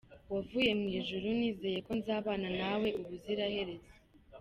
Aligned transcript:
Wavuye 0.33 0.71
mu 0.79 0.87
ijuru, 0.99 1.27
nizeye 1.39 1.79
ko 1.87 1.91
nzabana 1.99 2.47
na 2.59 2.71
we 2.81 2.89
ubuziraherezo. 3.01 3.89